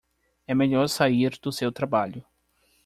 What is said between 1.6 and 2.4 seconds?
trabalho